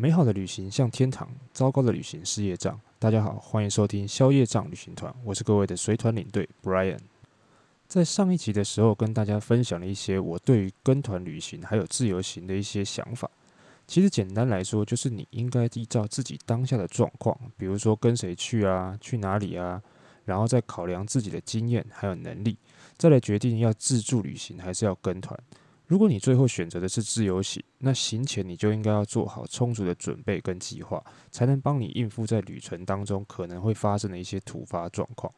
[0.00, 2.80] 美好的旅行像天堂，糟糕的旅行是业障。
[2.98, 6.98] 大家好，欢迎收听消业障旅行团，我是各位的随团领队 Brian。
[7.86, 13.30] 在上一集的时候，跟大家分享了一些我对于跟团旅行还有自由行的一些想法。
[13.86, 19.82] 其实简单来说，就是你应该依照自己当下的状况，比如说跟谁去啊，去哪里啊，
[20.24, 22.56] 然后再考量自己的经验还有能力，
[22.96, 25.38] 再来决定要自助旅行还是要跟团。
[25.90, 31.02] 如果你最后选择的是自由行，那行前你就应该要做好充足的准备跟计划，
[31.32, 35.34] 才能帮你应付在旅程当中可能会发生的一些突发状况。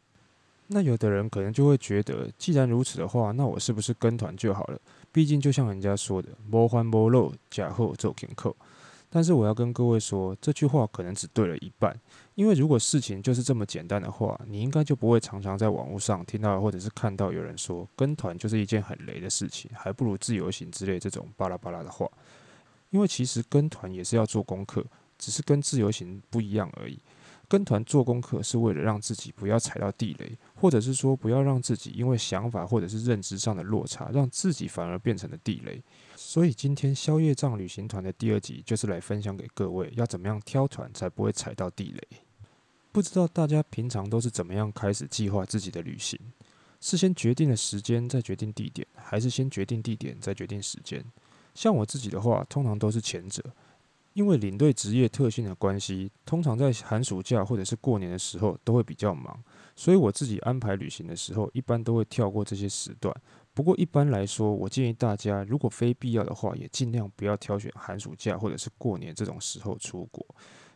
[0.66, 4.79] 那有的人可能就会觉得，既然如此的话，那我是不是跟团就好了？
[5.10, 8.55] 毕竟就像人家说的，无欢无乐，假后做天客。
[9.15, 11.95] 但是我要跟各位说，这句话可能只对了一半，
[12.34, 22.09] 因为如果事情就是这么简单的话，你应该就不会常常在网络上听到或者是看到有人说跟团就是一件很雷的事情，还不如自由行之类这种巴拉巴拉的话。
[22.88, 24.83] 因为其实跟团也是要做功课，
[25.19, 26.99] 只是跟自由行不一样而已。
[27.49, 35.82] 跟团做功课是为了让自己不要踩到地雷，或者是说不要让自己因为想法或者是认知上的落差，让自己反而变成了地雷。
[36.33, 42.19] 所以今天消业障旅行团的第二集就是来分享给各位，要怎么样挑团才不会踩到地雷。
[42.91, 46.19] 不知道大家平常都是怎么样开始计划自己的旅行？
[46.80, 51.05] 是先决定了时间再决定地点，还是先决定地点再决定时间？
[51.55, 53.45] 像我自己的话，通常都是前者。
[54.15, 59.38] 因为领队职业特性的关系，通常在寒暑假或者是过年的时候都会比较忙，
[59.77, 63.15] 所以我自己安排旅行的时候，一般都会跳过这些时段。
[63.54, 70.25] 不过一般来说，我建议大家，如果非必要的话，也尽量不要挑选寒暑假或者是过年这种时候出国，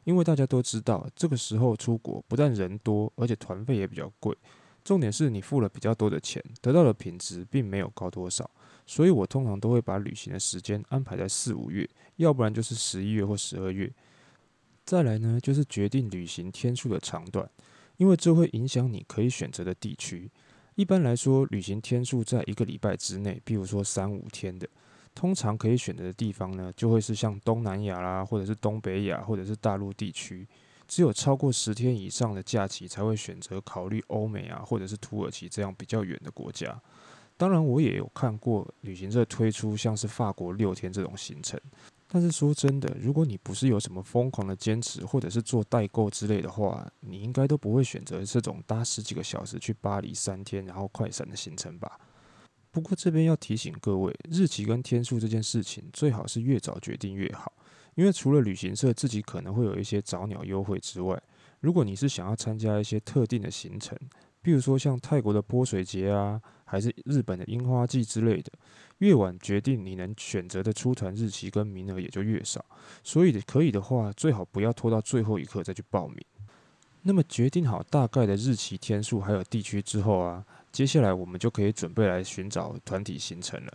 [0.05, 4.36] 因为大家都知道，这个时候出国不但人多，而且团费也比较贵。
[4.84, 8.48] 重点是你付了比较多的钱，得到的品质并没有高多少。
[8.86, 13.92] 所以我通常都会把旅行的时间安排在四五月，要不然就是十一月或十二月。
[14.84, 17.50] 再来呢，就是决定旅行天数的长短，
[17.97, 20.30] 因为这会影响你可以选择的地区。
[20.77, 24.69] 一般来说，旅行天数在一个礼拜之内，比如说三五天的，
[25.14, 30.47] 通常可以选择的地方呢，就会是像东南亚啦，或者是东北亚，或者是大陆地区。
[30.86, 36.78] 只有超过十天以上的假期，才会选择考虑欧美啊，或者是土耳其这样比较远的国家。
[37.38, 41.59] 当然，我也有看过旅行社推出像是法国六天这种行程，
[42.09, 51.99] 但是说真的，如果你不是有什么疯狂的坚持，或者是做代购之类的话，你应该都不会选择这种搭十几个小时去巴黎三天，然后快闪的行程吧。
[52.71, 57.53] 不过这边要提醒各位，日期跟天数这件事情，最好是越早决定越好，
[57.95, 61.21] 因为除了旅行社自己可能会有一些早鸟优惠之外，
[61.61, 63.99] 如果你是想要参加一些特定的行程，
[64.47, 68.53] 比如说像泰国的泼水节啊，还是日本的樱花季之类的，
[68.99, 72.65] 越晚决定你能选择的出团日期跟名额也就越少。
[73.03, 76.25] 所以可以的话，最好不要拖到最后一刻再去报名。
[77.03, 83.73] 那么决定好大概的日期、天数还有地区之后啊，接下来我们就可以准备来寻找团体行程了。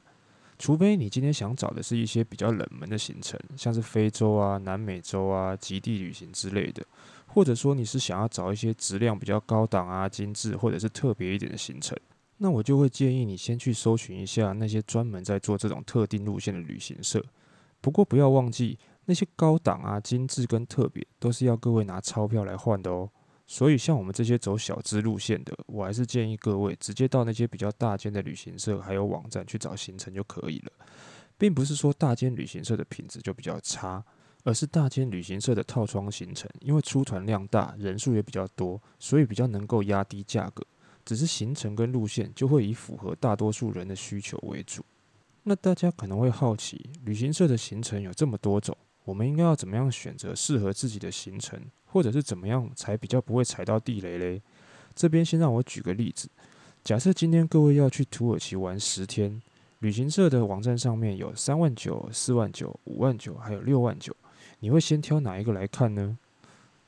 [0.57, 6.85] 除非你今天想找的是一些比较冷门的行程，像是非洲啊、南美洲啊、极地旅行之类的，
[7.33, 11.97] 或者说你是想要找一些质量比较高档啊、精致或者是特别一点的行程，
[12.37, 17.23] 那我就会建议你先去搜寻一下那些专门在做这种特定路线的旅行社。
[17.79, 23.09] 不过不要忘记，那些高档啊、精致跟特别都是要各位拿钞票来换的哦。
[23.47, 30.71] 所以，像我们这些走小资路线的，我还是建议各位直接到那些比较大间的旅行社还有网站去找行程就可以了，
[31.37, 34.01] 并不是说大间旅行社的品质就比较差，
[34.43, 40.63] 而是大间旅行社的套装行程，因为出团量大，人数也比较多，所以比较能够压低价格。
[41.03, 44.83] 只是行程跟路线就会以符合大多数人的需求为主。
[45.43, 51.59] 那大家可能会好奇，旅行社的行程有这么多种，我们应该要怎么样选择适合自己的行程？
[51.85, 54.41] 或者是怎么样才比较不会踩到地雷嘞？
[54.95, 56.29] 这边先让我举个例子，
[56.83, 59.41] 假设今天各位要去土耳其玩十天，
[59.79, 64.15] 旅行社的网站上面有三万九、四万九、五万九，还有六万九，
[64.61, 66.17] 你会先挑哪一个来看呢？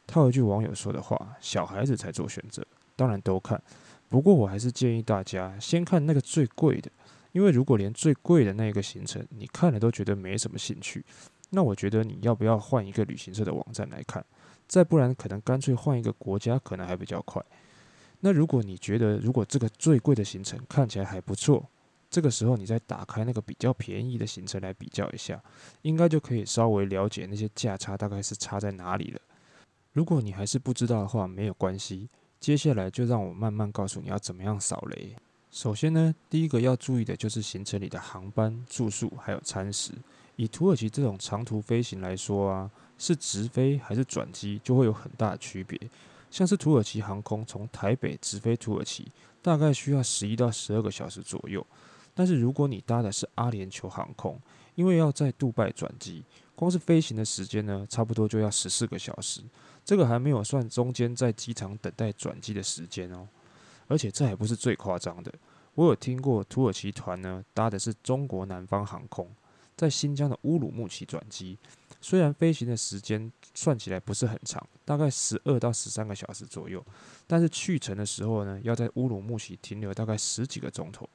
[0.05, 2.65] 套一句网友说的话：小孩子才做选择，
[2.95, 3.61] 当然都看。
[4.09, 6.91] 不过我还是建议大家先看那个最贵的，
[7.31, 11.03] 因为如果连最贵的那个行程你看了都觉得没什么兴趣，
[11.49, 14.23] 那我觉得你要不要换一个旅行社的网站来看？
[14.67, 17.43] 再不然，可能干脆换一个国家，可能还比较快。
[18.19, 21.67] 那如果你觉得，如果这个最贵的行程看起来还不错，
[22.13, 25.41] 这个时候你再打开那个比较便宜的行程来比较一下，
[25.81, 29.19] 应该就可以稍微了解那些价差大概是差在哪里了。
[29.93, 32.07] 如果你还是不知道的话，没有关系，
[32.39, 35.15] 接下来就让我慢慢告诉你要怎么样扫雷。
[35.49, 39.91] 首先呢，第一个要注意的就是行程里的航班、住宿还有餐食。
[40.35, 42.69] 以土耳其这种长途飞行来说啊，
[42.99, 45.79] 是直飞还是转机，就会有很大的区别。
[46.29, 49.07] 像是土耳其航空从台北直飞土耳其，
[49.41, 51.65] 大概需要十一到十二个小时左右。
[52.13, 54.39] 但是如果你搭的是阿联酋航空，
[54.75, 56.23] 因为要在杜拜转机，
[56.55, 59.41] 光是飞行的时间呢，差不多就要十四个小时。
[59.85, 63.27] 这个还没有算中间在机场等待转机的时间哦。
[63.87, 65.33] 而且这还不是最夸张的，
[65.75, 69.29] 我有听过土耳其团呢搭的是中国南方航空，
[69.75, 71.57] 在新疆的乌鲁木齐转机。
[71.99, 76.83] 虽然飞行的时间算起来不是很长，大概十二到十三个小时左右，
[77.27, 81.07] 但是去程的时候呢，要在乌鲁木齐停留大概十几个钟头。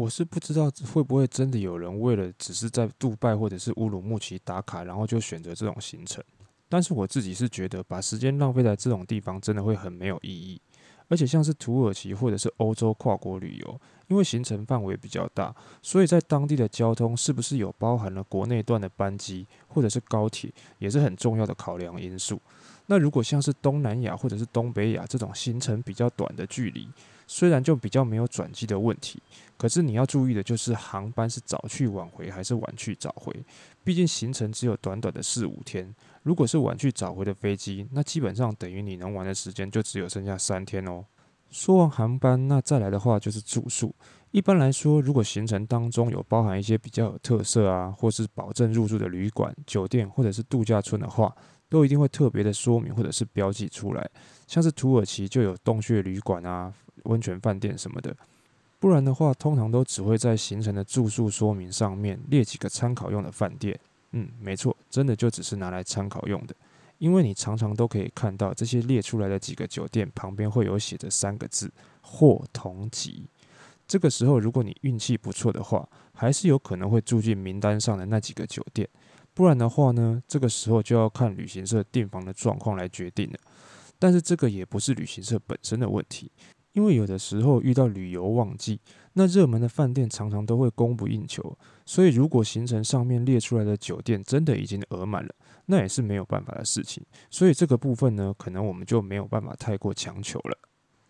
[0.00, 6.24] 我是不知道会不会真的有人为了只是在杜拜或者是乌鲁木齐打卡，然后就选择这种行程。
[6.70, 10.58] 但是我自己是觉得，把时间浪费在这种地方，真的会很没有意义。
[11.08, 22.40] 而且像是土耳其或者是欧洲跨国旅游，因为行程范围比较大，所以在当地的交通是不是有包含了国内段的班机或者是高铁，也是很重要的考量因素。
[22.86, 26.88] 那如果像是东南亚或者是东北亚这种行程比较短的距离，
[27.32, 29.22] 虽然就比较没有转机的问题，
[29.56, 33.32] 可是你要注意的就是航班是早去晚回还是晚去早回，
[33.84, 35.94] 毕竟行程只有短短的四五天。
[36.24, 41.04] 如果是晚去早回的飞机，那基本上等于你能玩的时间就只有剩下三天哦。
[41.50, 43.94] 说完航班，那再来的话就是住宿。
[44.32, 51.32] 一般来说，如果行程当中有包含一些比较有特色啊，或是保证入住的旅馆、酒店或者是度假村的话，
[51.68, 54.10] 都一定会特别的说明或者是标记出来。
[54.48, 56.72] 像是土耳其就有洞穴旅馆啊、
[57.04, 58.16] 温泉饭店什么的。
[58.78, 63.78] 不然的话，通常都只会在行程的住宿说明上面列几个参考用的饭店。
[64.12, 66.54] 嗯，没错，真的就只是拿来参考用的，
[66.98, 71.70] 因为你常常都可以看到这些列出来的几个酒店旁边会有写着三个字
[72.00, 73.26] “或同级”。
[73.86, 78.88] 这个时候，如果你运气不错的话，还是有可能会住进名单上的那几个酒店。
[79.34, 83.38] 不然的话呢，这个时候就要看旅行社订房的状况来决定了。
[83.98, 86.30] 但是这个也不是旅行社本身的问题。
[86.72, 88.80] 因为有的时候遇到旅游旺季，
[89.14, 95.34] 那热门的饭店常常都会供不应求，所以如果行程上面列出来的酒店真的已经额满了，
[95.66, 97.04] 那也是没有办法的事情。
[97.28, 100.56] 所以这个部分呢，可能我们就没有办法太过强求了。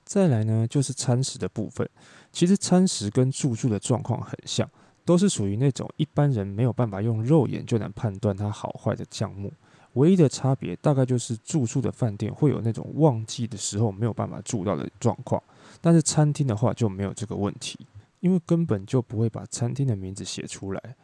[0.04, 1.88] 再来呢，就是餐食的部分。
[2.32, 4.68] 其实餐食跟住宿的状况很像，
[5.04, 9.52] 都是属于那种一般人没有办法用肉眼就能判断它好坏的项目。
[9.94, 15.42] 唯一的差别大概就是住宿的饭店会有那种旺季的时候没有办法住到的状况，
[15.80, 17.78] 但是餐厅的话就没有这个问题，
[18.20, 20.96] 因为根本就不会把餐厅的名字写出来，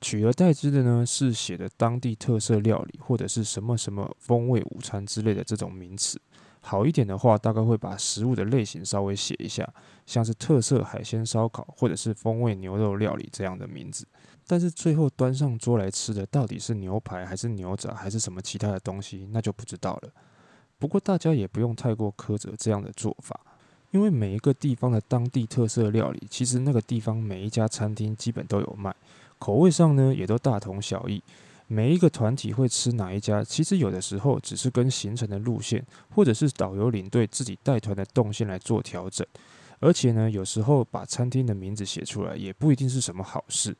[0.00, 6.20] 取而代之的呢是写的当地特色料理或者是什么什么风味午餐之类的这种名词。
[6.64, 9.68] 好一点的话，大概会把食物的类型稍微写一下，
[10.06, 14.06] 像是特色海鲜烧烤或者是风味牛肉料理这样的名字。
[14.46, 20.10] 但是最后端上桌来吃的到底是牛排还是牛杂还是什么其他的东西，那就不知道了。
[20.78, 23.40] 不过大家也不用太过苛责这样的做法，
[23.92, 28.94] 因为每一个地方的当地特色料理，其实那个地方每一家餐厅基本都有卖，
[29.38, 31.22] 口味上呢也都大同小异。
[31.68, 39.26] 每一个团体会吃哪一家，其实有的时候只是跟行程的路线，或者是导游领队自己带团的动线来做调整。
[39.78, 43.74] 而且呢，有时候把餐厅的名字写出来，也不一定是什么好事。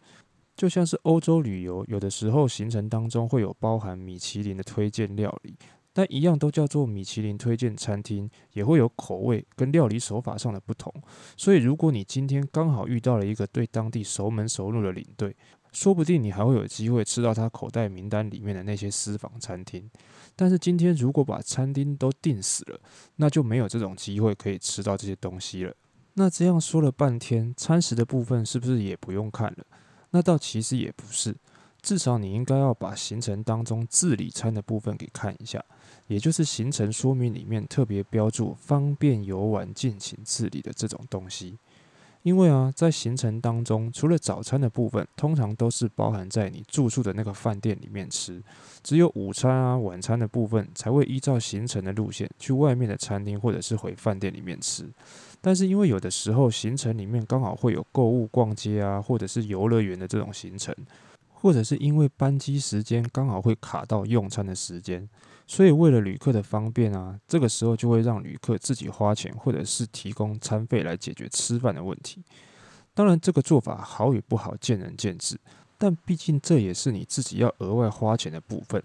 [0.56, 5.54] 就像是欧洲旅游，有的时候行程当中会有包含米其林的推荐料理，
[5.92, 10.92] 但一样都叫做米其林推荐餐厅，也会有口味跟料理手法上的不同。
[11.36, 15.36] 所以，如果你今天刚好遇到了一个对当地熟门熟路的领队，
[15.72, 19.90] 说不定你还会有机会吃到他口袋名单里面的那些私房餐厅，
[20.36, 22.80] 但是今天如果把餐厅都订死了，
[23.16, 25.74] 那就没有这种机会可以吃到这些东西了。
[26.14, 29.64] 那这样说了半天，餐食的部分是不是也不用看了？
[30.10, 31.34] 那倒其实也不是，
[31.82, 35.62] 至少你应该要把行程当中自理餐的部分给看一下，
[36.06, 41.58] 也就是行程说明里面特别标注方便游玩、尽情自理的这种东西。
[42.22, 48.40] 因为啊，在行程当中，除了早餐的部分，通常都是包含在你住宿的那个饭店里面吃，
[48.84, 54.88] 只有午餐啊、晚餐的部分才会依照行程的路线去外面的餐厅或者是回饭店里面吃。
[55.40, 60.72] 但是因为有的时候行程里面刚好会有购物、逛街啊，或者是游乐园的这种行程，
[61.42, 65.08] 或者是因为班机时间刚好会卡到用餐的时间。
[65.48, 72.22] 所以，为了旅客的方便啊，这个时候就会让旅客自己花钱，或者是提供餐费来解决吃饭的问题。
[72.94, 75.36] 当然，这个做法好与不好见仁见智，
[75.76, 78.80] 但毕竟这也是你自己要额外花钱的部分。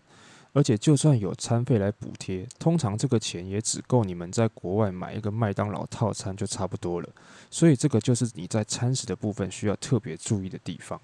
[0.53, 7.07] 而且，就算有餐费来补贴，通常这个钱也只够你们在国外买一个麦当劳套餐就差不多了。
[7.51, 10.99] 所以，这个就是你在餐食的部分需要特别注意的地方。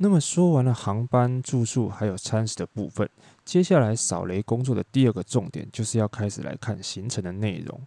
[0.00, 3.08] 那么说完了航班、住宿还有餐食的部分，
[3.44, 7.80] 接下来扫雷工作的第二个重点就是要开始来看行程的内容。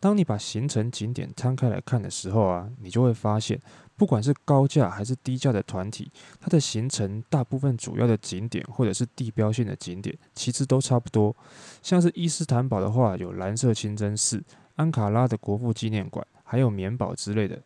[0.00, 3.60] 当你把行程景点摊开来看的时候啊，你就会发现，
[3.96, 6.10] 不管是高价还是低价的团体，
[6.40, 11.36] 它的行程大部分主要的景点或者是地标性的景点，其实都差不多。
[11.82, 14.42] 像是伊斯坦堡的话，有蓝色清真寺、
[14.76, 17.60] 安卡拉的国父纪念馆，还有棉堡之类的。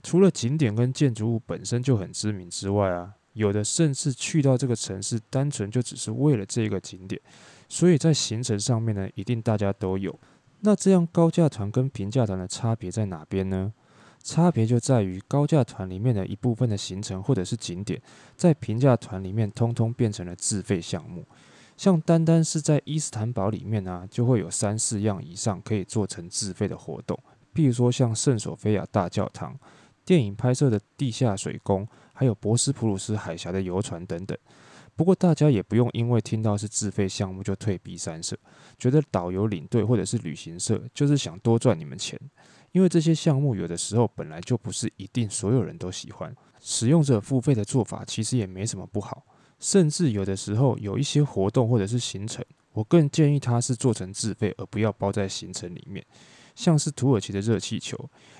[0.00, 3.14] 除了景点跟建筑物本身就很知名之外啊。
[3.38, 7.18] 有的甚至去到这个城市，单纯就只是为了这个景点，
[7.68, 10.12] 所以在行程上面呢，一定大家都有。
[10.60, 13.72] 那这样高价团跟平价团的差别在哪边呢？
[14.24, 18.02] 差别就在于高价团里面的一部分的行程或者是景点，
[18.36, 21.24] 在平价团里面通通变成了自费项目。
[21.76, 27.16] 像单单是在伊斯坦堡里面呢、就会有三四样以上可以做成自费的活动，
[27.52, 29.56] 比如说像圣索菲亚大教堂。
[30.04, 31.86] 电影拍摄的地下水宫，
[32.18, 34.36] 还有博斯普鲁斯海峡的游船等等。
[34.96, 38.36] 不过大家也不用因为听到是自费项目就退避三舍，
[38.76, 42.18] 觉得导游领队或者是旅行社就是想多赚你们钱。
[42.72, 49.24] 因为这些项目有的时候本来就不是一定所有人都喜欢，使用者付费的做法其实也没什么不好。
[49.60, 56.04] 甚至有的时候有一些活动或者是行程，我更建议它是做成自费，而不要包在行程里面。
[56.58, 57.96] 像是土耳其的热气球，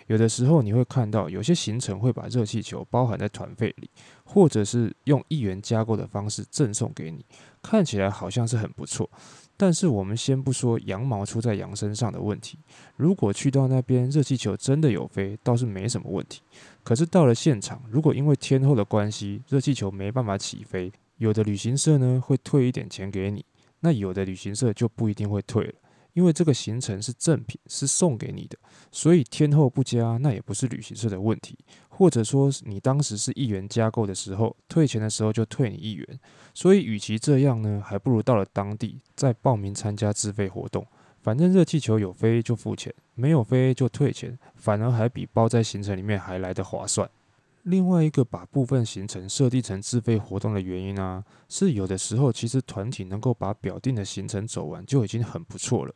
[0.09, 3.89] 有的时候你会看到有些行程会把热气球包含在团费里，
[4.25, 7.25] 或者是用一元加购的方式赠送给你，
[7.63, 9.09] 看起来好像是很不错。
[9.57, 12.59] 但是我们先不说羊毛出在羊身上的问题，
[12.97, 16.41] 如果去到那边热气球真的有飞，倒是没什么问题。
[16.83, 23.45] 可是到了现场，如果因为天候的关系，热气球没办法起飞，有的旅行社呢会退一点钱给你，
[23.79, 25.75] 那有的旅行社就不一定会退了。
[26.15, 28.59] 因为这个行程是赠品，是送给你的，
[28.91, 31.57] 所以天候不佳，那也不是旅行社的问题。
[31.88, 36.21] 或者说，你当时是一元加购的时候，退钱的时候就退你一元。
[36.55, 40.87] 所以，与其这样呢，还不如到了当地再报名参加自费活动。
[41.21, 47.09] 反正热气球有飞就付钱，没有飞就退钱，反而还比包在行程里面还来得划算。
[47.69, 55.95] 另外一个把部分行程设定成自费活动的原因啊，是有的时候其实团体能够把表定的行程走完就已经很不错了，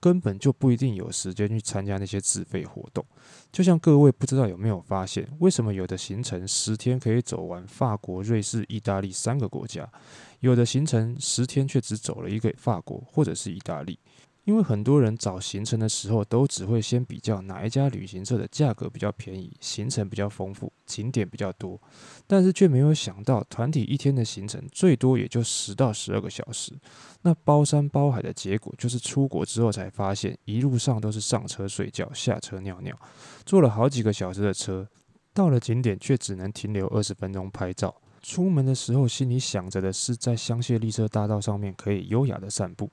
[0.00, 3.06] 根本就不一定有时间去参加那些自费活动。
[3.52, 9.88] 就像各位不知道有没有发现，为什么有的行程十天可以走完法国、瑞士、意大利三个国家，
[10.40, 13.96] 有的行程十天却只走了一个法国或者是意大利？
[14.44, 21.80] 因为很多人找行程的时候，都只会先比较哪一家旅行社的价格比较便宜，行程比较丰富，景点比较多，
[22.26, 26.72] 但是却没有想到，团体一天的行程最多也就十到十二个小时。
[27.22, 32.98] 那包山包海的结果，就是出国之后才发现，一路上都是上车睡觉，下车尿尿，
[33.46, 34.88] 坐了好几个小时的车，
[35.32, 37.94] 到了景点却只能停留二十分钟拍照。
[38.20, 42.90] 出门的时候，心里想着的是在香榭丽舍大道上面可以优雅的散步。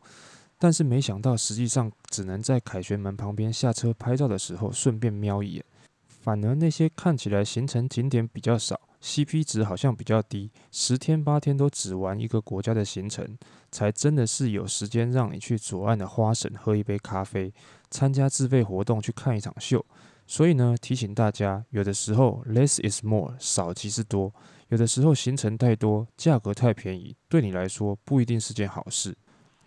[0.60, 5.66] 但是没想到，实际上只能在凯旋门旁边下车拍照的时候顺便瞄一眼。
[6.08, 13.38] 反而那些看起来行程景点比较少、CP 值好像比较低、十天八天都只玩一个国家的行程，
[13.72, 17.54] 才真的是有时间让你去左岸的花神喝一杯咖啡、
[17.90, 19.84] 参加自费活动、去看一场秀。
[20.28, 24.32] 所以呢，提醒大家，有的时候 less is more，少即是多。
[24.68, 29.16] 有的时候行程太多，价格太便宜，对你来说不一定是件好事。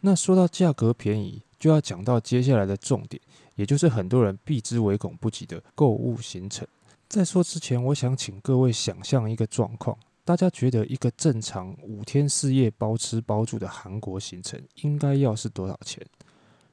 [0.04, 3.22] 那说到价格便宜，就要讲到接下来的重点，
[3.54, 6.66] 也就是很多人避之唯恐不及的购物行程。
[7.08, 16.04] 在说之前，我想请各位想象一个状况：大家觉得一个正常五天四夜包吃包住的韩国行程应该要是多少钱？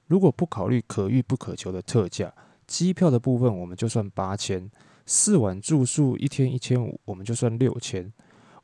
[0.07, 2.33] 如果不考虑可遇不可求的特价，
[2.65, 4.71] 机票的部分我们就算八千，
[5.05, 8.11] 四晚住宿一天一千五，我们就算六千，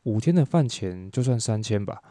[0.03, 2.01] 五天的饭钱就算三千吧。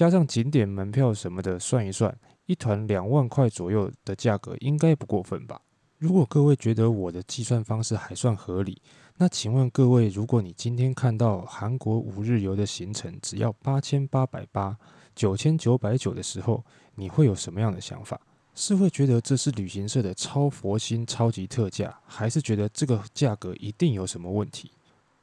[0.00, 5.60] 加上景点门票什么的，算一算，一团两万块左右的价格应该不过分吧？
[5.98, 8.80] 如果各位觉得我的计算方式还算合理，
[9.18, 14.74] 那请问各位，如果你今天看到韩国五日游的行程只要八千八百八、
[15.14, 16.64] 九千九百九的时候，
[16.94, 18.18] 你会有什么样的想法？
[18.54, 24.72] 是会觉得这是旅行社的超佛心、超级特价，还是觉得这个价格一定有什么问题？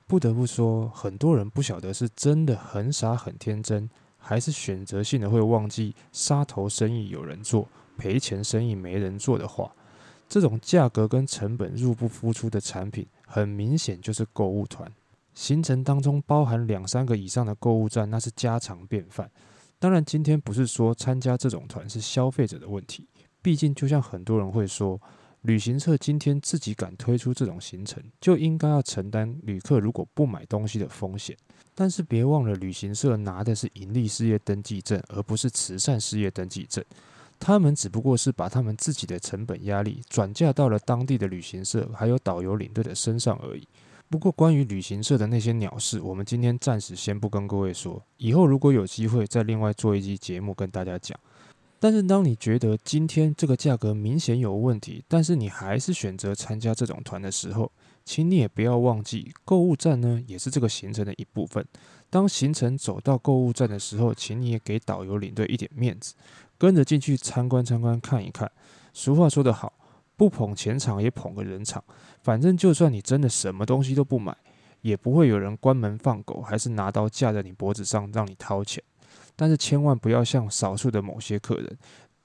[0.05, 3.89] 不得不说，很多人不晓得是真的很傻、很天真。
[4.27, 7.65] 还是选择性的会忘记杀头生意有人做，
[7.97, 9.71] 赔钱生意没人做的话，
[10.27, 14.91] 这种价格跟成本入不敷出的产品，很明显就是购物团。
[15.33, 19.31] 行程当中包含两三个以上的购物站，那是家常便饭。
[19.79, 23.07] 当然，今天不是说参加这种团是消费者的问题，
[23.41, 24.99] 毕竟就像很多人会说，
[25.43, 31.37] 旅行社今天自己敢推出这种行程，就应该要承担旅客如果不买东西的风险。
[31.73, 36.83] 但是别忘了，旅行社拿的是盈利事业登记证，而不是慈善事业登记证。
[37.39, 43.67] 他们只不过是把他们自己的成本压力转嫁到了当地的旅行社还有导游领队的身上而已。
[44.09, 51.17] 不过，关于旅行社的那些鸟事，我们今天暂时先不跟各位说，以后如果有机会再另外做一期节目跟大家讲。
[51.79, 57.71] 但是，当你觉得今天这个价格明显有问题，但是你还是选择参加这种团的时候，
[58.03, 61.63] 请你也不要忘记，购物站呢也是这个行程的一部分。
[62.09, 66.15] 当行程走到购物站的时候，请你也给导游领队一点面子，
[66.57, 68.51] 跟着进去参观参观看一看。
[68.91, 69.71] 俗话说得好，
[70.15, 71.83] 不捧钱场也捧个人场。
[72.23, 74.35] 反正就算你真的什么东西都不买，
[74.81, 78.83] 也不会有人关门放狗，还是拿刀架在你脖子上让你掏钱。
[79.37, 81.77] 但是千万不要像少数的某些客人，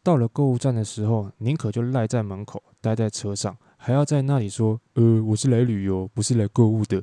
[0.02, 7.00] 到了购物站的时候，宁可就赖在门口，待在车上，还要在那里说：“呃，我是来旅游，不是来购物的。”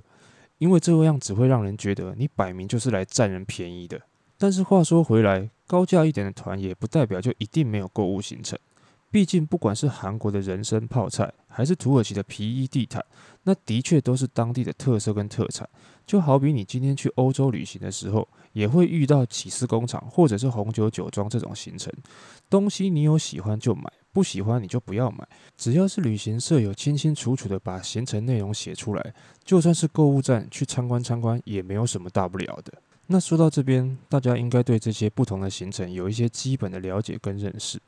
[0.57, 4.01] 因为这样只会让人觉得你摆明就是来占人便宜的。
[4.37, 8.59] 但是话说回来，高价一点的团也不代表就一定没有购物行程。
[9.11, 13.03] 毕竟，不管是韩国的人参泡菜，还是土耳其的皮衣地毯，
[13.43, 15.67] 那的确都是当地的特色跟特产。
[16.05, 21.91] 就好比你今天去欧洲旅行的时候，也会遇到起司工厂或者是红酒酒庄这种行程。
[22.49, 25.27] 东西你有喜欢就买，不喜欢你就不要买。
[25.57, 29.13] 只要是旅行社有清清楚楚的把行程内容写出来，
[29.43, 32.73] 就算是购物站去参观参观，也没有什么大不了的。
[33.07, 37.79] 那说到这边，大家应该对这些不同的行程有一些基本的了解跟认识。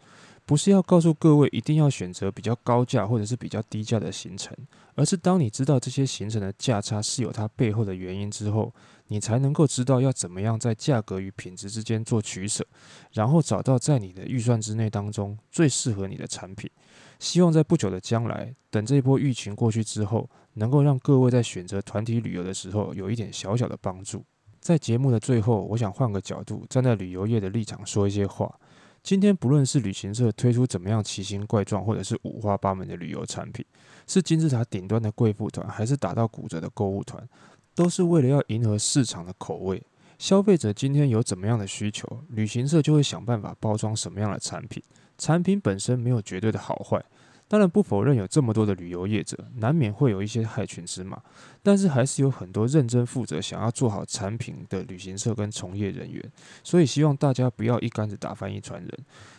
[0.44, 4.58] 不是要告诉各位一定要选择比较高价或者是比较低价的行程，
[4.96, 8.74] 而是当你知道这些行程的价差是有它背后的原因之后，
[9.12, 12.66] 你才能够知道要怎么样在价格与品质之间做取舍，
[13.12, 16.72] 然后找到在你的预算之内当中最适合你的产品。
[17.20, 24.24] 希望在不久的将来，等这一波疫情过去之后，能够让各位在选择团体旅游的时候有一点小小的帮助。
[24.62, 28.58] 在节目的最后，我想换个角度，站在旅游业的立场说一些话。
[29.04, 33.66] 今天不论是旅行社推出怎么样奇形怪状，或者是五花八门的旅游产品，
[34.06, 37.28] 是金字塔顶端的贵妇团，还是打到骨折的购物团，
[37.76, 39.82] 都是为了要迎合市场的口味。
[40.18, 44.82] 消费者今天有怎么样的需求，旅行社就会想办法包装什么样的产品。
[45.18, 47.04] 产品本身没有绝对的好坏。
[47.48, 51.22] 当然不否认有这么多的旅游业者，难免会有一些害群之马，
[51.62, 56.32] 但是还是有很多认真负责、想要做好产品的旅行社跟从业人员。
[56.64, 58.90] 所以希望大家不要一竿子打翻一船人。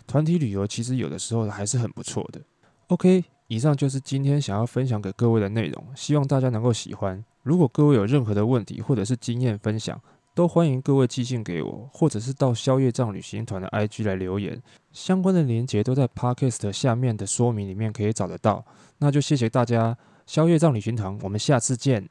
[0.07, 2.40] 团体旅游其实有的时候还是很不错的。
[2.88, 7.25] OK，以上就是今天想要分享给各位的内容，希望大家能够喜欢。
[7.43, 10.01] 如果各位有任何的问题或者是经验分享，
[10.35, 18.65] 都欢迎各位寄信给我，或者是到消业障旅行团的 IG 来留言，相关的连接都在 Podcast 下面的说明里面可以找得到。
[18.99, 22.09] 那就谢谢大家，消业障旅行团，我们下次见。